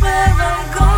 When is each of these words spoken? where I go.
where 0.00 0.10
I 0.10 0.74
go. 0.78 0.97